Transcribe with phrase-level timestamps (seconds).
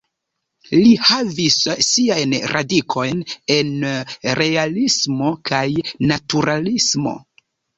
[0.75, 1.57] Li havis
[1.87, 3.21] siajn radikojn
[3.59, 3.69] en
[4.43, 5.63] Realismo kaj
[6.15, 7.15] Naturalismo.